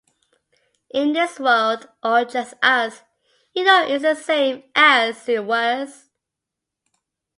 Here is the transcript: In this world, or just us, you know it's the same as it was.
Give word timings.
In 0.89 1.13
this 1.13 1.39
world, 1.39 1.87
or 2.03 2.25
just 2.25 2.55
us, 2.63 3.03
you 3.53 3.63
know 3.63 3.85
it's 3.85 4.01
the 4.01 4.15
same 4.15 4.63
as 4.73 5.29
it 5.29 5.45
was. 5.45 6.09